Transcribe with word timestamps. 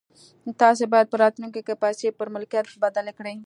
تاسې 0.61 0.83
بايد 0.93 1.07
په 1.09 1.17
راتلونکي 1.23 1.61
کې 1.67 1.79
پيسې 1.83 2.07
پر 2.17 2.27
ملکيت 2.35 2.65
بدلې 2.83 3.13
کړئ. 3.17 3.35